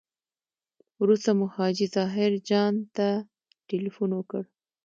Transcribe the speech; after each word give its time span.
وروسته 1.01 1.29
مو 1.37 1.45
حاجي 1.55 1.87
ظاهر 1.95 2.31
جان 2.49 2.73
ته 2.95 3.07
تیلفون 3.69 4.09
وکړ. 4.15 4.43